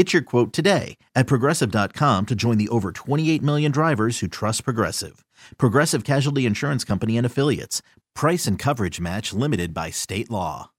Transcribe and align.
Get 0.00 0.14
your 0.14 0.22
quote 0.22 0.54
today 0.54 0.96
at 1.14 1.26
progressive.com 1.26 2.24
to 2.24 2.34
join 2.34 2.56
the 2.56 2.70
over 2.70 2.90
28 2.90 3.42
million 3.42 3.70
drivers 3.70 4.20
who 4.20 4.28
trust 4.28 4.64
Progressive. 4.64 5.26
Progressive 5.58 6.04
Casualty 6.04 6.46
Insurance 6.46 6.84
Company 6.84 7.18
and 7.18 7.26
Affiliates. 7.26 7.82
Price 8.14 8.46
and 8.46 8.58
coverage 8.58 8.98
match 8.98 9.34
limited 9.34 9.74
by 9.74 9.90
state 9.90 10.30
law. 10.30 10.70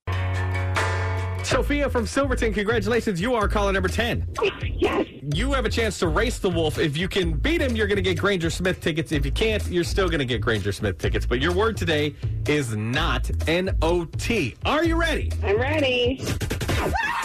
Sophia 1.44 1.88
from 1.88 2.08
Silverton, 2.08 2.52
congratulations. 2.52 3.22
You 3.22 3.36
are 3.36 3.48
caller 3.48 3.72
number 3.72 3.90
10. 3.90 4.28
Yes. 4.76 5.06
You 5.36 5.52
have 5.52 5.66
a 5.66 5.70
chance 5.70 6.00
to 6.00 6.08
race 6.08 6.40
the 6.40 6.50
wolf. 6.50 6.80
If 6.80 6.98
you 6.98 7.08
can 7.08 7.34
beat 7.34 7.62
him, 7.62 7.76
you're 7.76 7.86
going 7.86 7.98
to 7.98 8.02
get 8.02 8.18
Granger 8.18 8.50
Smith 8.50 8.82
tickets. 8.82 9.12
If 9.12 9.24
you 9.24 9.32
can't, 9.32 9.64
you're 9.68 9.84
still 9.84 10.08
going 10.08 10.18
to 10.18 10.26
get 10.26 10.42
Granger 10.42 10.72
Smith 10.72 10.98
tickets. 10.98 11.28
But 11.28 11.42
your 11.42 11.54
word 11.54 11.78
today 11.78 12.16
is 12.48 12.76
not 12.76 13.30
N 13.48 13.78
O 13.84 14.06
T. 14.06 14.56
Are 14.66 14.84
you 14.84 14.96
ready? 14.96 15.32
I'm 15.44 15.58
ready. 15.58 16.20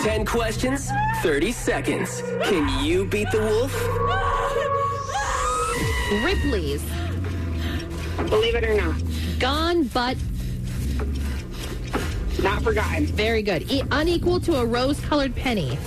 10 0.01 0.25
questions, 0.27 0.91
30 1.23 1.53
seconds. 1.53 2.23
Can 2.45 2.85
you 2.85 3.05
beat 3.07 3.31
the 3.31 3.41
wolf? 3.41 3.73
Ripley's 6.25 6.83
Believe 8.31 8.55
it 8.55 8.65
or 8.65 8.75
not. 8.77 8.95
gone 9.39 9.85
but 9.89 10.17
Not 12.43 12.63
forgotten. 12.63 13.07
very 13.07 13.43
good. 13.43 13.71
E- 13.71 13.83
unequal 13.91 14.41
to 14.41 14.57
a 14.57 14.65
rose-colored 14.65 15.35
penny. 15.35 15.79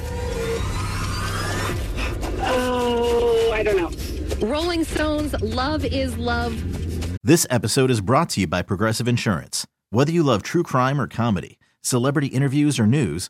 Oh, 2.41 3.51
I 3.53 3.63
don't 3.63 3.77
know. 3.77 4.47
Rolling 4.47 4.83
Stones, 4.83 5.33
love 5.41 5.83
is 5.85 6.17
love. 6.17 6.53
This 7.23 7.45
episode 7.49 7.91
is 7.91 8.01
brought 8.01 8.29
to 8.31 8.41
you 8.41 8.47
by 8.47 8.61
Progressive 8.61 9.07
Insurance. 9.07 9.65
Whether 9.89 10.11
you 10.11 10.23
love 10.23 10.43
true 10.43 10.63
crime 10.63 10.99
or 11.01 11.07
comedy, 11.07 11.57
celebrity 11.81 12.27
interviews 12.27 12.79
or 12.79 12.87
news, 12.87 13.29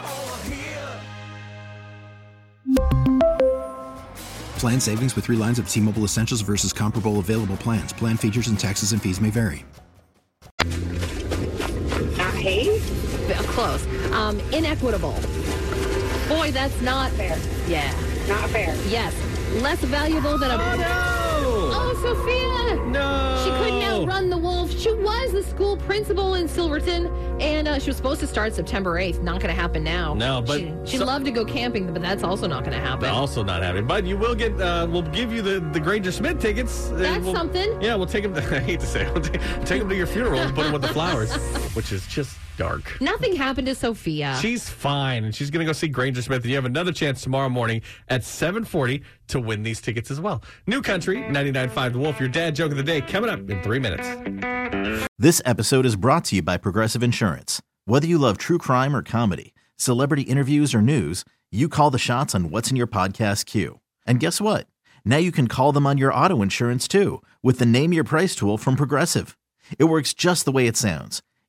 Plan 4.61 4.79
savings 4.79 5.15
with 5.15 5.25
three 5.25 5.37
lines 5.37 5.57
of 5.57 5.67
T 5.67 5.79
Mobile 5.79 6.03
Essentials 6.03 6.41
versus 6.41 6.71
comparable 6.71 7.17
available 7.17 7.57
plans. 7.57 7.91
Plan 7.91 8.15
features 8.15 8.47
and 8.47 8.59
taxes 8.59 8.91
and 8.91 9.01
fees 9.01 9.19
may 9.19 9.31
vary. 9.31 9.65
Not 12.15 12.35
hay? 12.35 12.77
V- 12.77 13.33
Close. 13.47 13.83
Um, 14.11 14.39
inequitable. 14.53 15.15
Boy, 16.29 16.51
that's 16.51 16.79
not 16.81 17.09
Fair. 17.13 17.39
Yeah. 17.67 17.91
Not 18.27 18.51
fair. 18.51 18.75
Yes. 18.87 19.15
Less 19.63 19.79
valuable 19.79 20.37
than 20.37 20.51
a. 20.51 20.53
Oh, 20.53 20.75
no! 20.77 20.83
Oh, 21.73 21.93
Sophia! 22.03 22.85
No! 22.85 23.41
She 23.43 23.49
couldn't 23.63 23.81
outrun 23.81 24.29
the 24.29 24.30
wolf. 24.30 24.30
She 24.81 24.91
was 24.93 25.31
the 25.31 25.43
school 25.43 25.77
principal 25.77 26.33
in 26.33 26.47
Silverton, 26.47 27.05
and 27.39 27.67
uh, 27.67 27.77
she 27.77 27.91
was 27.91 27.97
supposed 27.97 28.19
to 28.21 28.25
start 28.25 28.55
September 28.55 28.95
8th. 28.99 29.21
Not 29.21 29.39
going 29.39 29.53
to 29.53 29.61
happen 29.61 29.83
now. 29.83 30.15
No, 30.15 30.41
but 30.41 30.59
She, 30.59 30.73
she'd 30.85 30.97
so- 30.97 31.05
love 31.05 31.23
to 31.25 31.29
go 31.29 31.45
camping, 31.45 31.93
but 31.93 32.01
that's 32.01 32.23
also 32.23 32.47
not 32.47 32.63
going 32.63 32.75
to 32.75 32.83
happen. 32.83 33.07
Also 33.09 33.43
not 33.43 33.61
happening. 33.61 33.85
but 33.85 34.05
you 34.05 34.17
will 34.17 34.33
get. 34.33 34.59
Uh, 34.59 34.87
we'll 34.89 35.03
give 35.03 35.31
you 35.31 35.43
the 35.43 35.59
the 35.71 35.79
Granger 35.79 36.11
Smith 36.11 36.39
tickets. 36.41 36.89
That's 36.93 37.23
we'll- 37.23 37.35
something. 37.35 37.79
Yeah, 37.79 37.93
we'll 37.93 38.07
take 38.07 38.23
them. 38.23 38.33
To, 38.33 38.41
I 38.55 38.59
hate 38.59 38.79
to 38.79 38.87
say, 38.87 39.05
it, 39.05 39.13
we'll 39.13 39.21
take, 39.21 39.41
take 39.65 39.79
them 39.81 39.89
to 39.89 39.95
your 39.95 40.07
funeral 40.07 40.39
and 40.39 40.55
put 40.55 40.63
them 40.63 40.73
with 40.73 40.81
the 40.81 40.87
flowers, 40.87 41.31
which 41.75 41.91
is 41.91 42.07
just 42.07 42.35
dark. 42.61 43.01
Nothing 43.01 43.35
happened 43.35 43.65
to 43.67 43.73
Sophia. 43.73 44.37
She's 44.39 44.69
fine, 44.69 45.23
and 45.23 45.33
she's 45.33 45.49
going 45.49 45.65
to 45.65 45.69
go 45.69 45.73
see 45.73 45.87
Granger 45.87 46.21
Smith. 46.21 46.43
And 46.43 46.49
you 46.51 46.55
have 46.55 46.65
another 46.65 46.91
chance 46.91 47.21
tomorrow 47.21 47.49
morning 47.49 47.81
at 48.07 48.21
7:40 48.21 49.03
to 49.29 49.39
win 49.39 49.63
these 49.63 49.81
tickets 49.81 50.11
as 50.11 50.21
well. 50.21 50.43
New 50.67 50.83
Country 50.83 51.17
99.5 51.23 51.93
The 51.93 51.97
Wolf. 51.97 52.19
Your 52.19 52.29
dad 52.29 52.55
joke 52.55 52.69
of 52.71 52.77
the 52.77 52.83
day 52.83 53.01
coming 53.01 53.31
up 53.31 53.49
in 53.49 53.63
three 53.63 53.79
minutes. 53.79 54.07
This 55.17 55.41
episode 55.43 55.87
is 55.87 55.95
brought 55.95 56.25
to 56.25 56.35
you 56.35 56.43
by 56.43 56.57
Progressive 56.57 57.01
Insurance. 57.01 57.61
Whether 57.85 58.05
you 58.05 58.19
love 58.19 58.37
true 58.37 58.59
crime 58.59 58.95
or 58.95 59.01
comedy, 59.01 59.55
celebrity 59.75 60.23
interviews 60.23 60.75
or 60.75 60.83
news, 60.83 61.25
you 61.51 61.67
call 61.67 61.89
the 61.89 61.97
shots 61.97 62.35
on 62.35 62.51
what's 62.51 62.69
in 62.69 62.77
your 62.77 62.87
podcast 62.87 63.45
queue. 63.47 63.79
And 64.05 64.19
guess 64.19 64.39
what? 64.39 64.67
Now 65.03 65.17
you 65.17 65.31
can 65.31 65.47
call 65.47 65.71
them 65.71 65.87
on 65.87 65.97
your 65.97 66.13
auto 66.13 66.43
insurance 66.43 66.87
too 66.87 67.23
with 67.41 67.57
the 67.57 67.65
Name 67.65 67.91
Your 67.91 68.03
Price 68.03 68.35
tool 68.35 68.59
from 68.59 68.75
Progressive. 68.75 69.35
It 69.79 69.85
works 69.85 70.13
just 70.13 70.45
the 70.45 70.51
way 70.51 70.67
it 70.67 70.77
sounds. 70.77 71.23